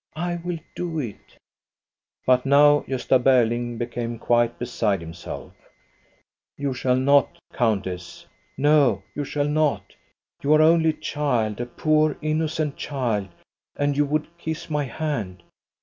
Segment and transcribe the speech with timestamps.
[0.15, 1.37] I will do it."
[2.25, 5.53] But now Gosta Berling became quite beside himself,
[6.57, 8.25] "You shall not, countess!
[8.57, 9.93] No, you shall not!
[10.41, 13.27] You are only a child, a poor, innocent child,
[13.75, 15.43] and you would kiss my hand.